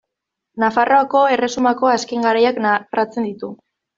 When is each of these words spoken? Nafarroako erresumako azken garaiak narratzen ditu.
Nafarroako 0.61 1.21
erresumako 1.33 1.91
azken 1.97 2.27
garaiak 2.29 2.59
narratzen 2.67 3.31
ditu. 3.31 3.55